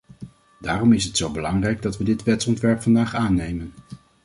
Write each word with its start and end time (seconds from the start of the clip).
Daarom 0.61 0.93
is 0.93 1.03
het 1.03 1.17
zo 1.17 1.31
belangrijk 1.31 1.81
dat 1.81 1.97
we 1.97 2.03
dit 2.03 2.23
wetsontwerp 2.23 2.81
vandaag 2.81 3.15
aannemen. 3.15 3.73